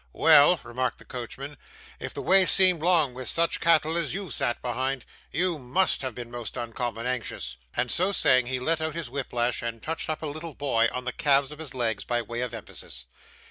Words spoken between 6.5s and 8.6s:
uncommon anxious;' and so saying, he